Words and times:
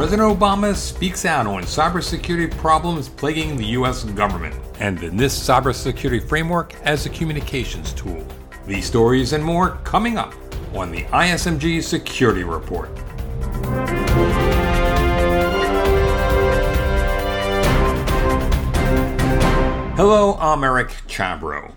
President 0.00 0.22
Obama 0.22 0.74
speaks 0.74 1.26
out 1.26 1.46
on 1.46 1.62
cybersecurity 1.64 2.50
problems 2.56 3.06
plaguing 3.06 3.54
the 3.54 3.66
U.S. 3.76 4.04
government 4.04 4.56
and 4.78 4.98
the 4.98 5.08
NIST 5.10 5.44
cybersecurity 5.44 6.26
framework 6.26 6.74
as 6.84 7.04
a 7.04 7.10
communications 7.10 7.92
tool. 7.92 8.26
These 8.66 8.86
stories 8.86 9.34
and 9.34 9.44
more 9.44 9.72
coming 9.84 10.16
up 10.16 10.32
on 10.74 10.90
the 10.90 11.02
ISMG 11.02 11.82
Security 11.82 12.44
Report. 12.44 12.88
Hello, 19.98 20.38
I'm 20.40 20.64
Eric 20.64 20.92
Chabrow. 21.08 21.74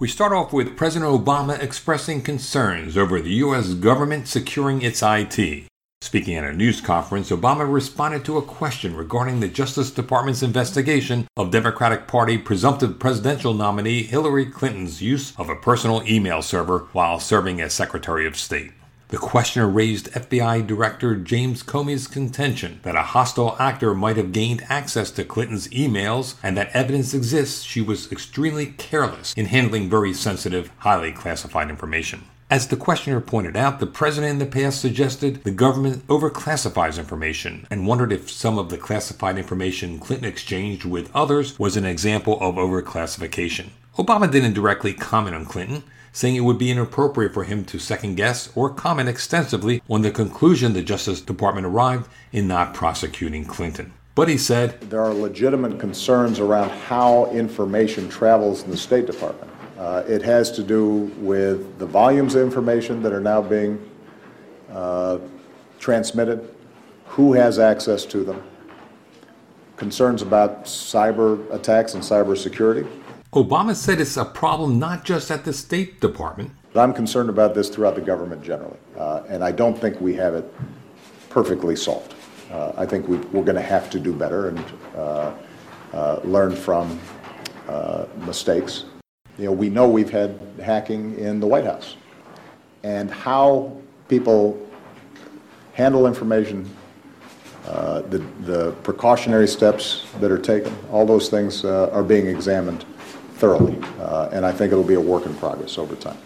We 0.00 0.08
start 0.08 0.32
off 0.32 0.52
with 0.52 0.76
President 0.76 1.08
Obama 1.08 1.62
expressing 1.62 2.22
concerns 2.22 2.96
over 2.96 3.20
the 3.20 3.34
U.S. 3.34 3.74
government 3.74 4.26
securing 4.26 4.82
its 4.82 5.04
IT. 5.04 5.69
Speaking 6.02 6.34
at 6.34 6.44
a 6.44 6.52
news 6.52 6.80
conference, 6.80 7.30
Obama 7.30 7.70
responded 7.70 8.24
to 8.24 8.38
a 8.38 8.42
question 8.42 8.96
regarding 8.96 9.38
the 9.38 9.48
Justice 9.48 9.90
Department's 9.90 10.42
investigation 10.42 11.28
of 11.36 11.50
Democratic 11.50 12.08
Party 12.08 12.38
presumptive 12.38 12.98
presidential 12.98 13.52
nominee 13.52 14.02
Hillary 14.02 14.46
Clinton's 14.46 15.02
use 15.02 15.32
of 15.36 15.50
a 15.50 15.54
personal 15.54 16.02
email 16.08 16.40
server 16.40 16.88
while 16.92 17.20
serving 17.20 17.60
as 17.60 17.74
Secretary 17.74 18.26
of 18.26 18.36
State. 18.36 18.72
The 19.08 19.18
questioner 19.18 19.68
raised 19.68 20.10
FBI 20.12 20.66
Director 20.66 21.16
James 21.16 21.62
Comey's 21.62 22.06
contention 22.06 22.80
that 22.82 22.96
a 22.96 23.02
hostile 23.02 23.54
actor 23.60 23.94
might 23.94 24.16
have 24.16 24.32
gained 24.32 24.64
access 24.68 25.10
to 25.12 25.22
Clinton's 25.22 25.68
emails 25.68 26.34
and 26.42 26.56
that 26.56 26.70
evidence 26.74 27.12
exists 27.12 27.62
she 27.62 27.82
was 27.82 28.10
extremely 28.10 28.66
careless 28.66 29.34
in 29.34 29.46
handling 29.46 29.90
very 29.90 30.14
sensitive, 30.14 30.72
highly 30.78 31.12
classified 31.12 31.68
information. 31.68 32.24
As 32.50 32.66
the 32.66 32.76
questioner 32.76 33.20
pointed 33.20 33.56
out, 33.56 33.78
the 33.78 33.86
president 33.86 34.32
in 34.32 34.38
the 34.40 34.44
past 34.44 34.80
suggested 34.80 35.44
the 35.44 35.52
government 35.52 36.04
overclassifies 36.08 36.98
information 36.98 37.64
and 37.70 37.86
wondered 37.86 38.10
if 38.10 38.28
some 38.28 38.58
of 38.58 38.70
the 38.70 38.76
classified 38.76 39.38
information 39.38 40.00
Clinton 40.00 40.26
exchanged 40.26 40.84
with 40.84 41.14
others 41.14 41.56
was 41.60 41.76
an 41.76 41.84
example 41.84 42.36
of 42.40 42.56
overclassification. 42.56 43.68
Obama 43.96 44.28
didn't 44.28 44.54
directly 44.54 44.92
comment 44.92 45.36
on 45.36 45.44
Clinton, 45.44 45.84
saying 46.10 46.34
it 46.34 46.40
would 46.40 46.58
be 46.58 46.72
inappropriate 46.72 47.32
for 47.32 47.44
him 47.44 47.64
to 47.66 47.78
second 47.78 48.16
guess 48.16 48.50
or 48.56 48.68
comment 48.68 49.08
extensively 49.08 49.80
on 49.88 50.02
the 50.02 50.10
conclusion 50.10 50.72
the 50.72 50.82
Justice 50.82 51.20
Department 51.20 51.68
arrived 51.68 52.08
in 52.32 52.48
not 52.48 52.74
prosecuting 52.74 53.44
Clinton. 53.44 53.92
But 54.16 54.26
he 54.26 54.36
said, 54.36 54.80
There 54.90 55.02
are 55.02 55.14
legitimate 55.14 55.78
concerns 55.78 56.40
around 56.40 56.70
how 56.70 57.26
information 57.26 58.08
travels 58.08 58.64
in 58.64 58.72
the 58.72 58.76
State 58.76 59.06
Department. 59.06 59.52
Uh, 59.80 60.04
it 60.06 60.20
has 60.20 60.50
to 60.52 60.62
do 60.62 61.10
with 61.16 61.78
the 61.78 61.86
volumes 61.86 62.34
of 62.34 62.42
information 62.42 63.02
that 63.02 63.14
are 63.14 63.20
now 63.20 63.40
being 63.40 63.80
uh, 64.70 65.18
transmitted, 65.78 66.54
who 67.06 67.32
has 67.32 67.58
access 67.58 68.04
to 68.04 68.22
them, 68.22 68.42
concerns 69.78 70.20
about 70.20 70.66
cyber 70.66 71.50
attacks 71.50 71.94
and 71.94 72.02
cyber 72.02 72.36
security. 72.36 72.86
Obama 73.32 73.74
said 73.74 74.02
it's 74.02 74.18
a 74.18 74.24
problem 74.24 74.78
not 74.78 75.02
just 75.02 75.30
at 75.30 75.46
the 75.46 75.52
State 75.52 75.98
Department. 75.98 76.50
I'm 76.74 76.92
concerned 76.92 77.30
about 77.30 77.54
this 77.54 77.70
throughout 77.70 77.94
the 77.94 78.02
government 78.02 78.42
generally, 78.42 78.76
uh, 78.98 79.22
and 79.30 79.42
I 79.42 79.50
don't 79.50 79.78
think 79.78 79.98
we 79.98 80.14
have 80.16 80.34
it 80.34 80.52
perfectly 81.30 81.74
solved. 81.74 82.14
Uh, 82.50 82.72
I 82.76 82.84
think 82.84 83.08
we, 83.08 83.16
are 83.16 83.44
going 83.44 83.54
to 83.54 83.62
have 83.62 83.88
to 83.90 83.98
do 83.98 84.12
better 84.12 84.48
and 84.48 84.64
uh, 84.94 85.32
uh 85.94 86.20
learn 86.22 86.54
from 86.54 87.00
uh, 87.66 88.04
mistakes 88.26 88.84
you 89.40 89.46
know, 89.46 89.52
we 89.52 89.70
know 89.70 89.88
we've 89.88 90.10
had 90.10 90.38
hacking 90.62 91.18
in 91.18 91.40
the 91.40 91.46
White 91.46 91.64
House. 91.64 91.96
And 92.82 93.10
how 93.10 93.74
people 94.08 94.60
handle 95.72 96.06
information, 96.06 96.68
uh, 97.66 98.02
the, 98.02 98.18
the 98.42 98.72
precautionary 98.82 99.48
steps 99.48 100.04
that 100.20 100.30
are 100.30 100.38
taken, 100.38 100.76
all 100.92 101.06
those 101.06 101.30
things 101.30 101.64
uh, 101.64 101.88
are 101.90 102.02
being 102.02 102.26
examined 102.26 102.84
thoroughly. 103.36 103.78
Uh, 103.98 104.28
and 104.30 104.44
I 104.44 104.52
think 104.52 104.72
it'll 104.72 104.84
be 104.84 104.94
a 104.94 105.00
work 105.00 105.24
in 105.24 105.34
progress 105.36 105.78
over 105.78 105.96
time. 105.96 106.18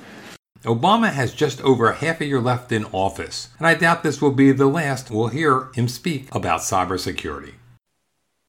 Obama 0.64 1.12
has 1.12 1.32
just 1.32 1.60
over 1.60 1.92
half 1.92 2.20
a 2.20 2.24
year 2.24 2.41
left 2.41 2.72
in 2.72 2.86
office, 2.86 3.48
and 3.58 3.66
I 3.66 3.74
doubt 3.74 4.03
this 4.03 4.20
will 4.22 4.32
be 4.32 4.50
the 4.50 4.66
last 4.66 5.10
we'll 5.10 5.28
hear 5.28 5.69
him 5.74 5.88
speak 5.88 6.34
about 6.34 6.60
cybersecurity. 6.60 7.53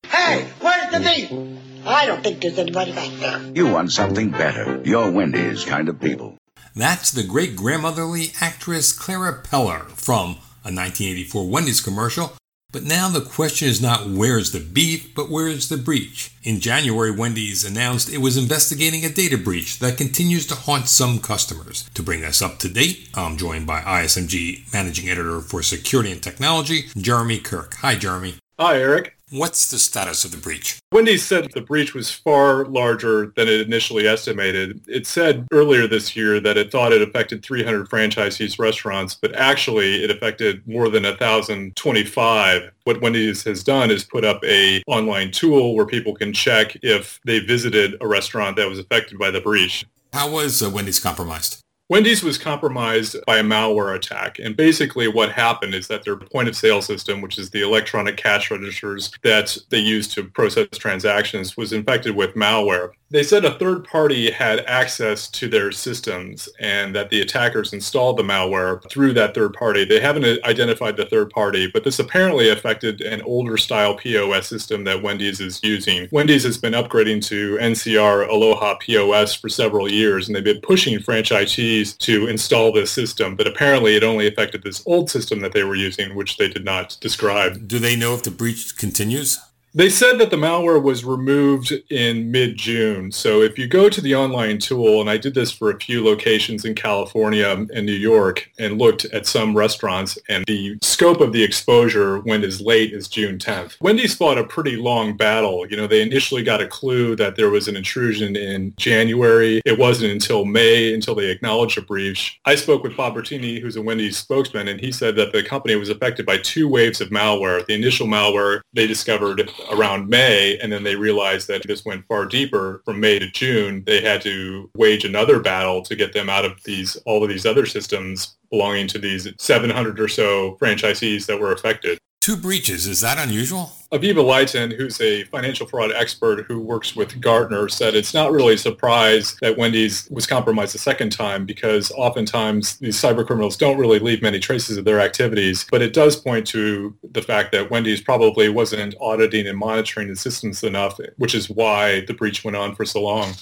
Hey, 0.07 0.47
where's 0.61 0.91
the 0.91 0.99
beef? 1.01 1.74
I 1.87 2.07
don't 2.07 2.23
think 2.23 2.41
there's 2.41 2.57
anybody 2.57 2.93
back 2.93 3.11
there. 3.19 3.39
You 3.53 3.71
want 3.71 3.91
something 3.91 4.31
better. 4.31 4.81
You're 4.83 5.11
Wendy's 5.11 5.63
kind 5.65 5.87
of 5.87 5.99
people. 5.99 6.35
That's 6.75 7.11
the 7.11 7.23
great 7.23 7.55
grandmotherly 7.55 8.31
actress 8.41 8.91
Clara 8.91 9.43
Peller 9.43 9.83
from 9.91 10.37
a 10.63 10.73
1984 10.73 11.47
Wendy's 11.47 11.81
commercial. 11.81 12.33
But 12.71 12.83
now 12.83 13.07
the 13.07 13.21
question 13.21 13.67
is 13.67 13.81
not 13.81 14.09
where's 14.09 14.51
the 14.51 14.59
beef, 14.59 15.13
but 15.15 15.29
where's 15.29 15.69
the 15.69 15.77
breach. 15.77 16.31
In 16.43 16.59
January, 16.59 17.11
Wendy's 17.11 17.63
announced 17.63 18.09
it 18.09 18.17
was 18.17 18.35
investigating 18.35 19.05
a 19.05 19.09
data 19.09 19.37
breach 19.37 19.77
that 19.79 19.95
continues 19.95 20.47
to 20.47 20.55
haunt 20.55 20.87
some 20.87 21.19
customers. 21.19 21.87
To 21.93 22.03
bring 22.03 22.25
us 22.25 22.41
up 22.41 22.57
to 22.59 22.67
date, 22.67 23.09
I'm 23.13 23.37
joined 23.37 23.67
by 23.67 23.81
ISMG 23.81 24.73
Managing 24.73 25.07
Editor 25.07 25.39
for 25.39 25.61
Security 25.61 26.11
and 26.11 26.21
Technology, 26.21 26.87
Jeremy 26.97 27.37
Kirk. 27.37 27.75
Hi, 27.75 27.95
Jeremy. 27.95 28.35
Hi, 28.59 28.77
Eric. 28.79 29.15
What's 29.31 29.71
the 29.71 29.79
status 29.79 30.23
of 30.23 30.29
the 30.29 30.37
breach? 30.37 30.77
Wendy's 30.91 31.25
said 31.25 31.51
the 31.51 31.61
breach 31.61 31.95
was 31.95 32.11
far 32.11 32.65
larger 32.65 33.33
than 33.35 33.47
it 33.47 33.61
initially 33.61 34.07
estimated. 34.07 34.81
It 34.87 35.07
said 35.07 35.47
earlier 35.51 35.87
this 35.87 36.15
year 36.15 36.39
that 36.39 36.57
it 36.57 36.71
thought 36.71 36.93
it 36.93 37.01
affected 37.01 37.43
300 37.43 37.89
franchisees 37.89 38.59
restaurants, 38.59 39.15
but 39.15 39.35
actually 39.35 40.03
it 40.03 40.11
affected 40.11 40.65
more 40.67 40.89
than 40.89 41.03
1,025. 41.03 42.71
What 42.83 43.01
Wendy's 43.01 43.43
has 43.45 43.63
done 43.63 43.89
is 43.89 44.03
put 44.03 44.23
up 44.23 44.43
a 44.45 44.83
online 44.85 45.31
tool 45.31 45.75
where 45.75 45.87
people 45.87 46.13
can 46.13 46.31
check 46.31 46.77
if 46.83 47.19
they 47.25 47.39
visited 47.39 47.95
a 48.01 48.07
restaurant 48.07 48.57
that 48.57 48.69
was 48.69 48.77
affected 48.77 49.17
by 49.17 49.31
the 49.31 49.41
breach. 49.41 49.85
How 50.13 50.29
was 50.29 50.61
uh, 50.61 50.69
Wendy's 50.69 50.99
compromised? 50.99 51.64
Wendy's 51.87 52.23
was 52.23 52.39
compromised 52.39 53.15
by 53.27 53.37
a 53.37 53.43
malware 53.43 53.95
attack. 53.95 54.39
And 54.39 54.57
basically 54.57 55.07
what 55.07 55.31
happened 55.31 55.75
is 55.75 55.87
that 55.87 56.03
their 56.03 56.15
point 56.15 56.47
of 56.47 56.55
sale 56.55 56.81
system, 56.81 57.21
which 57.21 57.37
is 57.37 57.51
the 57.51 57.61
electronic 57.61 58.17
cash 58.17 58.49
registers 58.49 59.11
that 59.21 59.55
they 59.69 59.77
use 59.77 60.07
to 60.15 60.23
process 60.23 60.67
transactions, 60.71 61.55
was 61.55 61.71
infected 61.71 62.15
with 62.15 62.33
malware. 62.33 62.89
They 63.11 63.21
said 63.21 63.45
a 63.45 63.57
third 63.59 63.83
party 63.83 64.31
had 64.31 64.61
access 64.61 65.27
to 65.29 65.47
their 65.47 65.71
systems 65.71 66.49
and 66.59 66.95
that 66.95 67.11
the 67.11 67.21
attackers 67.21 67.71
installed 67.71 68.17
the 68.17 68.23
malware 68.23 68.81
through 68.89 69.13
that 69.13 69.35
third 69.35 69.53
party. 69.53 69.85
They 69.85 69.99
haven't 69.99 70.43
identified 70.43 70.97
the 70.97 71.05
third 71.05 71.29
party, 71.29 71.69
but 71.71 71.83
this 71.83 71.99
apparently 71.99 72.49
affected 72.49 73.01
an 73.01 73.21
older 73.21 73.57
style 73.57 73.95
POS 73.95 74.47
system 74.47 74.85
that 74.85 75.03
Wendy's 75.03 75.39
is 75.39 75.63
using. 75.63 76.07
Wendy's 76.11 76.43
has 76.43 76.57
been 76.57 76.73
upgrading 76.73 77.23
to 77.27 77.57
NCR 77.57 78.27
Aloha 78.27 78.75
POS 78.79 79.35
for 79.35 79.49
several 79.49 79.89
years, 79.89 80.27
and 80.27 80.35
they've 80.35 80.43
been 80.43 80.61
pushing 80.61 80.97
franchisees 80.97 81.95
to 81.99 82.25
install 82.25 82.71
this 82.71 82.91
system, 82.91 83.35
but 83.35 83.47
apparently 83.47 83.95
it 83.95 84.03
only 84.03 84.27
affected 84.27 84.63
this 84.63 84.81
old 84.87 85.11
system 85.11 85.41
that 85.41 85.53
they 85.53 85.63
were 85.63 85.75
using, 85.75 86.15
which 86.15 86.37
they 86.37 86.49
did 86.49 86.65
not 86.65 86.97
describe. 87.01 87.67
Do 87.67 87.77
they 87.77 87.95
know 87.95 88.15
if 88.15 88.23
the 88.23 88.31
breach 88.31 88.75
continues? 88.75 89.39
They 89.75 89.89
said 89.89 90.19
that 90.19 90.29
the 90.29 90.37
malware 90.37 90.81
was 90.81 91.03
removed 91.03 91.73
in 91.89 92.31
mid-June. 92.31 93.11
So 93.11 93.41
if 93.41 93.59
you 93.59 93.67
go 93.67 93.89
to 93.89 93.99
the 93.99 94.15
online 94.15 94.57
tool, 94.57 95.01
and 95.01 95.09
I 95.09 95.17
did 95.17 95.33
this 95.33 95.51
for 95.51 95.69
a 95.69 95.77
few 95.77 96.01
locations 96.01 96.63
in 96.63 96.75
California 96.75 97.49
and 97.49 97.85
New 97.85 97.91
York 97.91 98.49
and 98.57 98.79
looked 98.79 99.03
at 99.03 99.25
some 99.25 99.53
restaurants 99.53 100.17
and 100.29 100.45
the 100.45 100.77
scope 100.81 101.19
of 101.19 101.33
the 101.33 101.43
exposure 101.43 102.21
went 102.21 102.45
as 102.45 102.61
late 102.61 102.93
as 102.93 103.09
June 103.09 103.37
10th. 103.37 103.75
Wendy's 103.81 104.15
fought 104.15 104.37
a 104.37 104.45
pretty 104.45 104.77
long 104.77 105.17
battle. 105.17 105.67
You 105.69 105.75
know, 105.75 105.87
they 105.87 106.01
initially 106.01 106.41
got 106.41 106.61
a 106.61 106.67
clue 106.67 107.17
that 107.17 107.35
there 107.35 107.49
was 107.49 107.67
an 107.67 107.75
intrusion 107.75 108.37
in 108.37 108.73
January. 108.77 109.61
It 109.65 109.77
wasn't 109.77 110.13
until 110.13 110.45
May 110.45 110.93
until 110.93 111.15
they 111.15 111.29
acknowledged 111.29 111.77
a 111.77 111.81
breach. 111.81 112.39
I 112.45 112.55
spoke 112.55 112.81
with 112.81 112.95
Bob 112.95 113.15
Bertini, 113.15 113.59
who's 113.59 113.75
a 113.75 113.81
Wendy's 113.81 114.17
spokesman, 114.17 114.69
and 114.69 114.79
he 114.79 114.93
said 114.93 115.17
that 115.17 115.33
the 115.33 115.43
company 115.43 115.75
was 115.75 115.89
affected 115.89 116.25
by 116.25 116.37
two 116.37 116.69
waves 116.69 117.01
of 117.01 117.09
malware. 117.09 117.65
The 117.65 117.73
initial 117.73 118.07
malware 118.07 118.61
they 118.71 118.87
discovered 118.87 119.51
around 119.71 120.09
May, 120.09 120.57
and 120.59 120.71
then 120.71 120.83
they 120.83 120.95
realized 120.95 121.47
that 121.47 121.63
this 121.67 121.85
went 121.85 122.05
far 122.07 122.25
deeper 122.25 122.81
from 122.85 122.99
May 122.99 123.19
to 123.19 123.29
June. 123.31 123.83
They 123.85 124.01
had 124.01 124.21
to 124.21 124.69
wage 124.75 125.05
another 125.05 125.39
battle 125.39 125.81
to 125.83 125.95
get 125.95 126.13
them 126.13 126.29
out 126.29 126.45
of 126.45 126.63
these 126.63 126.95
all 127.05 127.23
of 127.23 127.29
these 127.29 127.45
other 127.45 127.65
systems 127.65 128.35
belonging 128.49 128.87
to 128.87 128.99
these 128.99 129.27
700 129.39 129.99
or 129.99 130.07
so 130.07 130.57
franchisees 130.61 131.25
that 131.25 131.39
were 131.39 131.51
affected. 131.51 131.99
Two 132.25 132.35
breaches, 132.35 132.87
is 132.87 133.01
that 133.01 133.19
unusual? 133.19 133.71
Avivah 133.91 134.15
Litan, 134.15 134.75
who's 134.75 134.99
a 134.99 135.25
financial 135.25 135.67
fraud 135.67 135.91
expert 135.91 136.47
who 136.47 136.59
works 136.59 136.95
with 136.95 137.21
Gartner, 137.21 137.69
said 137.69 137.93
it's 137.93 138.15
not 138.15 138.31
really 138.31 138.55
a 138.55 138.57
surprise 138.57 139.37
that 139.41 139.59
Wendy's 139.59 140.09
was 140.09 140.25
compromised 140.25 140.73
a 140.73 140.79
second 140.79 141.11
time 141.11 141.45
because 141.45 141.91
oftentimes 141.91 142.77
these 142.77 142.99
cyber 142.99 143.23
criminals 143.23 143.57
don't 143.57 143.77
really 143.77 143.99
leave 143.99 144.23
many 144.23 144.39
traces 144.39 144.75
of 144.75 144.85
their 144.85 144.99
activities. 145.01 145.67
But 145.69 145.83
it 145.83 145.93
does 145.93 146.15
point 146.15 146.47
to 146.47 146.95
the 147.11 147.21
fact 147.21 147.51
that 147.51 147.69
Wendy's 147.69 148.01
probably 148.01 148.49
wasn't 148.49 148.95
auditing 148.99 149.45
and 149.45 149.59
monitoring 149.59 150.07
the 150.07 150.15
systems 150.15 150.63
enough, 150.63 150.99
which 151.17 151.35
is 151.35 151.47
why 151.47 152.05
the 152.07 152.15
breach 152.15 152.43
went 152.43 152.57
on 152.57 152.73
for 152.73 152.85
so 152.85 153.03
long. 153.03 153.35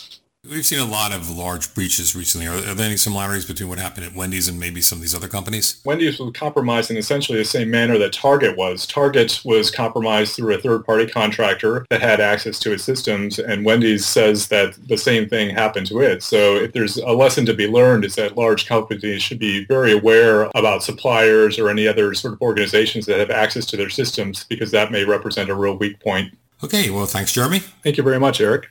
We've 0.49 0.65
seen 0.65 0.79
a 0.79 0.85
lot 0.85 1.13
of 1.13 1.31
large 1.31 1.73
breaches 1.73 2.17
recently. 2.17 2.47
Are, 2.47 2.57
are, 2.57 2.73
there 2.73 2.85
any 2.85 2.97
similarities 2.97 3.45
between 3.45 3.69
what 3.69 3.79
happened 3.79 4.07
at 4.07 4.13
Wendy's 4.13 4.49
and 4.49 4.59
maybe 4.59 4.81
some 4.81 4.97
of 4.97 5.01
these 5.01 5.15
other 5.15 5.29
companies? 5.29 5.81
Wendy's 5.85 6.19
was 6.19 6.33
compromised 6.33 6.91
in 6.91 6.97
essentially 6.97 7.37
the 7.37 7.45
same 7.45 7.71
manner 7.71 7.97
that 7.97 8.11
Target 8.11 8.57
was. 8.57 8.85
Target 8.85 9.39
was 9.45 9.71
compromised 9.71 10.35
through 10.35 10.53
a 10.53 10.57
third-party 10.57 11.07
contractor 11.07 11.85
that 11.89 12.01
had 12.01 12.19
access 12.19 12.59
to 12.59 12.73
its 12.73 12.83
systems, 12.83 13.39
and 13.39 13.63
Wendy's 13.63 14.05
says 14.05 14.49
that 14.49 14.73
the 14.89 14.97
same 14.97 15.29
thing 15.29 15.49
happened 15.49 15.87
to 15.87 16.01
it. 16.01 16.21
So 16.21 16.57
if 16.57 16.73
there's 16.73 16.97
a 16.97 17.13
lesson 17.13 17.45
to 17.45 17.53
be 17.53 17.69
learned 17.69 18.03
is 18.03 18.15
that 18.15 18.35
large 18.35 18.65
companies 18.65 19.23
should 19.23 19.39
be 19.39 19.63
very 19.63 19.93
aware 19.93 20.51
about 20.55 20.83
suppliers 20.83 21.57
or 21.57 21.69
any 21.69 21.87
other 21.87 22.13
sort 22.15 22.33
of 22.33 22.41
organizations 22.41 23.05
that 23.05 23.17
have 23.17 23.31
access 23.31 23.65
to 23.67 23.77
their 23.77 23.89
systems 23.89 24.43
because 24.43 24.71
that 24.71 24.91
may 24.91 25.05
represent 25.05 25.49
a 25.49 25.55
real 25.55 25.77
weak 25.77 26.01
point. 26.01 26.37
Okay, 26.61 26.89
well, 26.89 27.05
thanks, 27.05 27.31
Jeremy. 27.31 27.59
Thank 27.59 27.95
you 27.95 28.03
very 28.03 28.19
much, 28.19 28.41
Eric. 28.41 28.67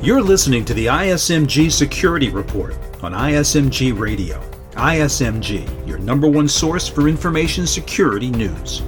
You're 0.00 0.22
listening 0.22 0.64
to 0.66 0.74
the 0.74 0.86
ISMG 0.86 1.72
Security 1.72 2.28
Report 2.30 2.74
on 3.02 3.12
ISMG 3.12 3.98
Radio. 3.98 4.40
ISMG, 4.74 5.88
your 5.88 5.98
number 5.98 6.28
one 6.28 6.46
source 6.46 6.86
for 6.86 7.08
information 7.08 7.66
security 7.66 8.30
news. 8.30 8.78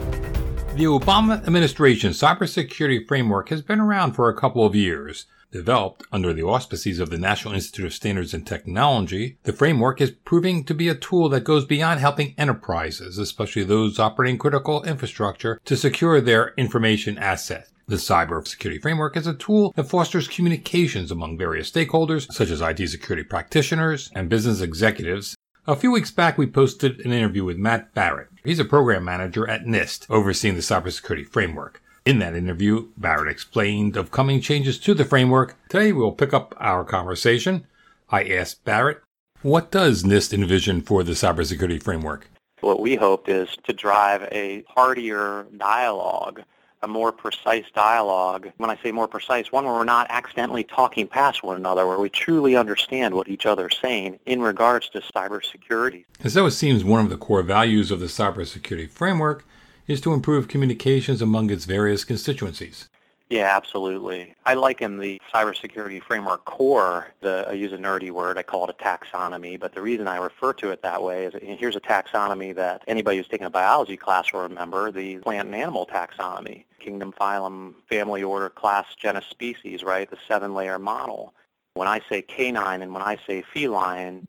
The 0.76 0.84
Obama 0.84 1.44
administration's 1.44 2.20
cybersecurity 2.20 3.08
framework 3.08 3.48
has 3.48 3.60
been 3.60 3.80
around 3.80 4.12
for 4.12 4.28
a 4.28 4.36
couple 4.36 4.64
of 4.64 4.76
years. 4.76 5.26
Developed 5.50 6.04
under 6.12 6.32
the 6.32 6.44
auspices 6.44 7.00
of 7.00 7.10
the 7.10 7.18
National 7.18 7.54
Institute 7.54 7.86
of 7.86 7.92
Standards 7.92 8.32
and 8.32 8.46
Technology, 8.46 9.36
the 9.42 9.52
framework 9.52 10.00
is 10.00 10.12
proving 10.12 10.62
to 10.62 10.74
be 10.74 10.88
a 10.88 10.94
tool 10.94 11.28
that 11.30 11.42
goes 11.42 11.64
beyond 11.64 11.98
helping 11.98 12.36
enterprises, 12.38 13.18
especially 13.18 13.64
those 13.64 13.98
operating 13.98 14.38
critical 14.38 14.84
infrastructure, 14.84 15.60
to 15.64 15.76
secure 15.76 16.20
their 16.20 16.54
information 16.56 17.18
assets. 17.18 17.72
The 17.90 17.96
cybersecurity 17.96 18.80
framework 18.80 19.16
is 19.16 19.26
a 19.26 19.34
tool 19.34 19.72
that 19.74 19.88
fosters 19.88 20.28
communications 20.28 21.10
among 21.10 21.36
various 21.36 21.68
stakeholders, 21.68 22.32
such 22.32 22.48
as 22.50 22.60
IT 22.60 22.86
security 22.88 23.24
practitioners 23.24 24.12
and 24.14 24.28
business 24.28 24.60
executives. 24.60 25.34
A 25.66 25.74
few 25.74 25.90
weeks 25.90 26.12
back, 26.12 26.38
we 26.38 26.46
posted 26.46 27.04
an 27.04 27.12
interview 27.12 27.44
with 27.44 27.56
Matt 27.56 27.92
Barrett. 27.92 28.28
He's 28.44 28.60
a 28.60 28.64
program 28.64 29.04
manager 29.04 29.50
at 29.50 29.64
NIST, 29.64 30.06
overseeing 30.08 30.54
the 30.54 30.60
cybersecurity 30.60 31.26
framework. 31.26 31.82
In 32.06 32.20
that 32.20 32.36
interview, 32.36 32.90
Barrett 32.96 33.28
explained 33.28 33.96
of 33.96 34.12
coming 34.12 34.40
changes 34.40 34.78
to 34.78 34.94
the 34.94 35.04
framework. 35.04 35.56
Today, 35.68 35.90
we'll 35.90 36.12
pick 36.12 36.32
up 36.32 36.54
our 36.60 36.84
conversation. 36.84 37.66
I 38.08 38.22
asked 38.22 38.64
Barrett, 38.64 39.02
what 39.42 39.72
does 39.72 40.04
NIST 40.04 40.32
envision 40.32 40.80
for 40.80 41.02
the 41.02 41.14
cybersecurity 41.14 41.82
framework? 41.82 42.30
What 42.60 42.78
we 42.78 42.94
hope 42.94 43.28
is 43.28 43.48
to 43.64 43.72
drive 43.72 44.28
a 44.30 44.62
heartier 44.68 45.48
dialogue 45.56 46.42
a 46.82 46.88
more 46.88 47.12
precise 47.12 47.66
dialogue. 47.74 48.50
When 48.56 48.70
I 48.70 48.76
say 48.82 48.92
more 48.92 49.08
precise, 49.08 49.52
one 49.52 49.64
where 49.64 49.74
we're 49.74 49.84
not 49.84 50.06
accidentally 50.10 50.64
talking 50.64 51.06
past 51.06 51.42
one 51.42 51.56
another, 51.56 51.86
where 51.86 51.98
we 51.98 52.08
truly 52.08 52.56
understand 52.56 53.14
what 53.14 53.28
each 53.28 53.46
other 53.46 53.68
is 53.68 53.76
saying 53.80 54.18
in 54.26 54.40
regards 54.40 54.88
to 54.90 55.00
cybersecurity. 55.00 56.04
As 56.24 56.34
so 56.34 56.46
it 56.46 56.52
seems 56.52 56.84
one 56.84 57.04
of 57.04 57.10
the 57.10 57.16
core 57.16 57.42
values 57.42 57.90
of 57.90 58.00
the 58.00 58.06
cybersecurity 58.06 58.88
framework 58.88 59.44
is 59.86 60.00
to 60.00 60.14
improve 60.14 60.48
communications 60.48 61.20
among 61.20 61.50
its 61.50 61.64
various 61.64 62.04
constituencies. 62.04 62.88
Yeah, 63.30 63.56
absolutely. 63.56 64.34
I 64.44 64.54
liken 64.54 64.98
the 64.98 65.22
cybersecurity 65.32 66.02
framework 66.02 66.44
core, 66.46 67.14
the, 67.20 67.46
I 67.48 67.52
use 67.52 67.72
a 67.72 67.78
nerdy 67.78 68.10
word, 68.10 68.36
I 68.36 68.42
call 68.42 68.68
it 68.68 68.74
a 68.76 68.82
taxonomy, 68.84 69.58
but 69.58 69.72
the 69.72 69.80
reason 69.80 70.08
I 70.08 70.16
refer 70.16 70.52
to 70.54 70.70
it 70.70 70.82
that 70.82 71.00
way 71.00 71.26
is 71.26 71.34
here's 71.40 71.76
a 71.76 71.80
taxonomy 71.80 72.52
that 72.56 72.82
anybody 72.88 73.18
who's 73.18 73.28
taken 73.28 73.46
a 73.46 73.50
biology 73.50 73.96
class 73.96 74.32
will 74.32 74.40
remember, 74.40 74.90
the 74.90 75.18
plant 75.18 75.46
and 75.46 75.54
animal 75.54 75.86
taxonomy, 75.86 76.64
kingdom, 76.80 77.14
phylum, 77.20 77.74
family, 77.88 78.24
order, 78.24 78.48
class, 78.48 78.86
genus, 78.96 79.26
species, 79.26 79.84
right, 79.84 80.10
the 80.10 80.18
seven-layer 80.26 80.80
model. 80.80 81.32
When 81.74 81.86
I 81.86 82.00
say 82.08 82.22
canine 82.22 82.82
and 82.82 82.92
when 82.92 83.02
I 83.02 83.16
say 83.28 83.42
feline, 83.42 84.26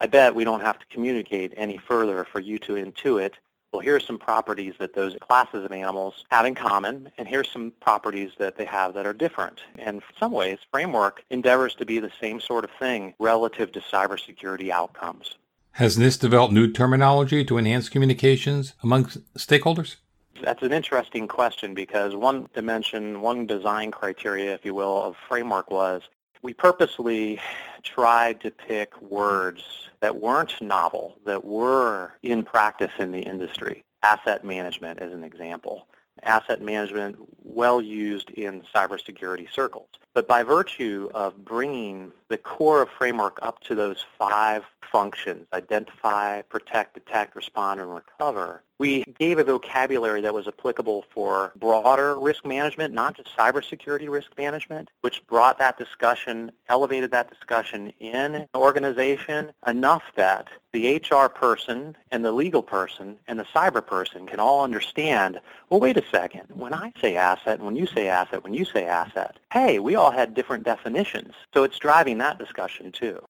I 0.00 0.08
bet 0.08 0.34
we 0.34 0.42
don't 0.42 0.62
have 0.62 0.80
to 0.80 0.86
communicate 0.86 1.54
any 1.56 1.76
further 1.78 2.24
for 2.24 2.40
you 2.40 2.58
to 2.60 2.72
intuit 2.72 3.34
well, 3.72 3.80
here 3.80 3.94
are 3.94 4.00
some 4.00 4.18
properties 4.18 4.74
that 4.78 4.94
those 4.94 5.16
classes 5.20 5.64
of 5.64 5.72
animals 5.72 6.24
have 6.30 6.44
in 6.44 6.54
common, 6.54 7.10
and 7.18 7.28
here's 7.28 7.50
some 7.50 7.72
properties 7.80 8.32
that 8.38 8.56
they 8.56 8.64
have 8.64 8.94
that 8.94 9.06
are 9.06 9.12
different. 9.12 9.60
And 9.78 9.96
in 9.96 10.02
some 10.18 10.32
ways, 10.32 10.58
framework 10.72 11.22
endeavors 11.30 11.74
to 11.76 11.86
be 11.86 12.00
the 12.00 12.10
same 12.20 12.40
sort 12.40 12.64
of 12.64 12.70
thing 12.78 13.14
relative 13.18 13.70
to 13.72 13.80
cybersecurity 13.80 14.70
outcomes. 14.70 15.36
Has 15.72 15.96
NIST 15.96 16.20
developed 16.20 16.52
new 16.52 16.70
terminology 16.70 17.44
to 17.44 17.58
enhance 17.58 17.88
communications 17.88 18.74
among 18.82 19.04
stakeholders? 19.38 19.96
That's 20.42 20.62
an 20.62 20.72
interesting 20.72 21.28
question 21.28 21.74
because 21.74 22.16
one 22.16 22.48
dimension, 22.54 23.20
one 23.20 23.46
design 23.46 23.90
criteria, 23.90 24.52
if 24.54 24.64
you 24.64 24.74
will, 24.74 25.02
of 25.02 25.16
framework 25.28 25.70
was 25.70 26.02
we 26.42 26.54
purposely 26.54 27.40
tried 27.82 28.40
to 28.40 28.50
pick 28.50 29.00
words 29.02 29.90
that 30.00 30.16
weren't 30.16 30.60
novel, 30.60 31.16
that 31.26 31.44
were 31.44 32.12
in 32.22 32.42
practice 32.42 32.92
in 32.98 33.12
the 33.12 33.20
industry. 33.20 33.84
Asset 34.02 34.44
management 34.44 35.00
is 35.00 35.12
an 35.12 35.24
example. 35.24 35.86
Asset 36.22 36.62
management 36.62 37.16
well 37.42 37.80
used 37.80 38.30
in 38.30 38.62
cybersecurity 38.74 39.50
circles. 39.50 39.88
But 40.14 40.26
by 40.26 40.42
virtue 40.42 41.10
of 41.14 41.44
bringing 41.44 42.12
the 42.28 42.38
core 42.38 42.82
of 42.82 42.88
framework 42.90 43.38
up 43.42 43.60
to 43.60 43.74
those 43.74 44.04
five 44.18 44.64
functions, 44.90 45.46
identify, 45.52 46.42
protect, 46.42 46.94
detect, 46.94 47.36
respond, 47.36 47.80
and 47.80 47.94
recover, 47.94 48.62
we 48.80 49.04
gave 49.18 49.38
a 49.38 49.44
vocabulary 49.44 50.22
that 50.22 50.32
was 50.32 50.48
applicable 50.48 51.04
for 51.10 51.52
broader 51.56 52.18
risk 52.18 52.46
management, 52.46 52.94
not 52.94 53.14
just 53.14 53.28
cybersecurity 53.36 54.08
risk 54.08 54.30
management, 54.38 54.88
which 55.02 55.24
brought 55.26 55.58
that 55.58 55.76
discussion, 55.76 56.50
elevated 56.70 57.10
that 57.10 57.28
discussion 57.28 57.92
in 58.00 58.34
an 58.34 58.48
organization 58.54 59.52
enough 59.66 60.02
that 60.16 60.48
the 60.72 60.96
HR 60.96 61.28
person 61.28 61.94
and 62.10 62.24
the 62.24 62.32
legal 62.32 62.62
person 62.62 63.18
and 63.28 63.38
the 63.38 63.44
cyber 63.44 63.86
person 63.86 64.26
can 64.26 64.40
all 64.40 64.64
understand, 64.64 65.38
well, 65.68 65.78
wait 65.78 65.98
a 65.98 66.04
second, 66.10 66.44
when 66.54 66.72
I 66.72 66.90
say 67.02 67.16
asset, 67.16 67.58
and 67.58 67.66
when 67.66 67.76
you 67.76 67.86
say 67.86 68.08
asset, 68.08 68.42
when 68.42 68.54
you 68.54 68.64
say 68.64 68.86
asset, 68.86 69.36
hey, 69.52 69.78
we 69.78 69.94
all 69.94 70.10
had 70.10 70.32
different 70.32 70.64
definitions. 70.64 71.34
So 71.52 71.64
it's 71.64 71.78
driving 71.78 72.16
that 72.18 72.38
discussion 72.38 72.92
too. 72.92 73.22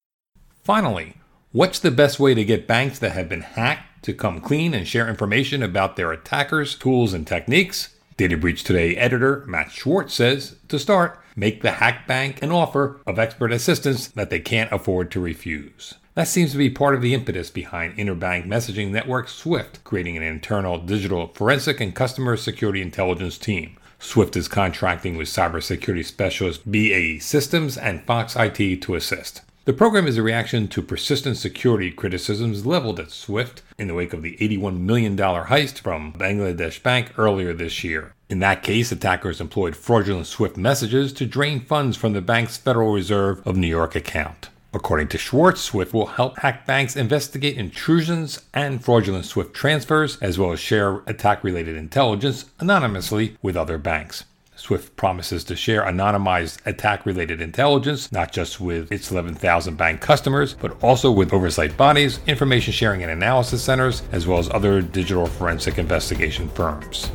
Finally, 0.62 1.16
what's 1.52 1.80
the 1.80 1.90
best 1.90 2.20
way 2.20 2.34
to 2.34 2.44
get 2.44 2.66
banks 2.66 2.98
that 3.00 3.12
have 3.12 3.28
been 3.28 3.40
hacked 3.42 4.04
to 4.04 4.14
come 4.14 4.40
clean 4.40 4.72
and 4.72 4.86
share 4.86 5.08
information 5.08 5.62
about 5.62 5.96
their 5.96 6.12
attackers, 6.12 6.74
tools, 6.74 7.12
and 7.12 7.26
techniques? 7.26 7.96
Data 8.16 8.36
Breach 8.36 8.62
Today 8.62 8.96
editor 8.96 9.44
Matt 9.46 9.72
Schwartz 9.72 10.14
says, 10.14 10.56
to 10.68 10.78
start, 10.78 11.18
make 11.34 11.62
the 11.62 11.72
hack 11.72 12.06
bank 12.06 12.42
an 12.42 12.52
offer 12.52 13.00
of 13.06 13.18
expert 13.18 13.50
assistance 13.50 14.08
that 14.08 14.30
they 14.30 14.40
can't 14.40 14.70
afford 14.72 15.10
to 15.10 15.20
refuse. 15.20 15.94
That 16.14 16.28
seems 16.28 16.52
to 16.52 16.58
be 16.58 16.70
part 16.70 16.94
of 16.94 17.02
the 17.02 17.14
impetus 17.14 17.50
behind 17.50 17.96
interbank 17.96 18.46
messaging 18.46 18.90
network 18.90 19.28
SWIFT, 19.28 19.82
creating 19.84 20.16
an 20.16 20.22
internal 20.22 20.78
digital 20.78 21.28
forensic 21.28 21.80
and 21.80 21.94
customer 21.94 22.36
security 22.36 22.82
intelligence 22.82 23.38
team. 23.38 23.76
Swift 23.98 24.36
is 24.36 24.48
contracting 24.48 25.16
with 25.16 25.28
cybersecurity 25.28 26.04
specialist 26.04 26.70
BAE 26.70 27.18
Systems 27.20 27.76
and 27.76 28.02
Fox 28.04 28.36
IT 28.36 28.82
to 28.82 28.94
assist. 28.94 29.42
The 29.66 29.74
program 29.74 30.06
is 30.06 30.16
a 30.16 30.22
reaction 30.22 30.68
to 30.68 30.80
persistent 30.80 31.36
security 31.36 31.90
criticisms 31.90 32.64
leveled 32.64 32.98
at 32.98 33.10
Swift 33.10 33.62
in 33.76 33.88
the 33.88 33.94
wake 33.94 34.14
of 34.14 34.22
the 34.22 34.38
$81 34.38 34.80
million 34.80 35.18
heist 35.18 35.80
from 35.80 36.14
Bangladesh 36.14 36.82
Bank 36.82 37.12
earlier 37.18 37.52
this 37.52 37.84
year. 37.84 38.14
In 38.30 38.38
that 38.38 38.62
case, 38.62 38.90
attackers 38.90 39.38
employed 39.38 39.76
fraudulent 39.76 40.26
Swift 40.26 40.56
messages 40.56 41.12
to 41.12 41.26
drain 41.26 41.60
funds 41.60 41.98
from 41.98 42.14
the 42.14 42.22
bank's 42.22 42.56
Federal 42.56 42.94
Reserve 42.94 43.46
of 43.46 43.58
New 43.58 43.66
York 43.66 43.94
account. 43.94 44.48
According 44.72 45.08
to 45.08 45.18
Schwartz, 45.18 45.60
Swift 45.60 45.92
will 45.92 46.06
help 46.06 46.38
hack 46.38 46.64
banks 46.64 46.96
investigate 46.96 47.58
intrusions 47.58 48.40
and 48.54 48.82
fraudulent 48.82 49.26
Swift 49.26 49.52
transfers, 49.52 50.16
as 50.22 50.38
well 50.38 50.52
as 50.52 50.60
share 50.60 51.02
attack 51.06 51.44
related 51.44 51.76
intelligence 51.76 52.46
anonymously 52.60 53.36
with 53.42 53.58
other 53.58 53.76
banks. 53.76 54.24
Swift 54.60 54.94
promises 54.94 55.42
to 55.44 55.56
share 55.56 55.82
anonymized 55.82 56.58
attack 56.66 57.06
related 57.06 57.40
intelligence, 57.40 58.12
not 58.12 58.30
just 58.30 58.60
with 58.60 58.92
its 58.92 59.10
11,000 59.10 59.76
bank 59.76 60.02
customers, 60.02 60.54
but 60.54 60.80
also 60.84 61.10
with 61.10 61.32
oversight 61.32 61.76
bodies, 61.78 62.20
information 62.26 62.72
sharing 62.72 63.02
and 63.02 63.10
analysis 63.10 63.62
centers, 63.62 64.02
as 64.12 64.26
well 64.26 64.38
as 64.38 64.50
other 64.50 64.82
digital 64.82 65.26
forensic 65.26 65.78
investigation 65.78 66.48
firms. 66.50 67.10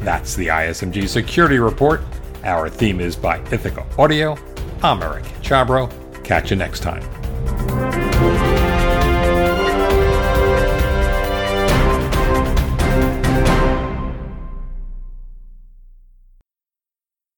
That's 0.00 0.34
the 0.34 0.46
ISMG 0.46 1.06
Security 1.06 1.58
Report. 1.58 2.00
Our 2.44 2.70
theme 2.70 3.00
is 3.00 3.14
by 3.14 3.40
Ithaca 3.52 3.86
Audio. 3.98 4.38
I'm 4.82 5.02
Eric 5.02 5.24
Chabrow. 5.42 5.92
Catch 6.24 6.50
you 6.50 6.56
next 6.56 6.80
time. 6.80 7.19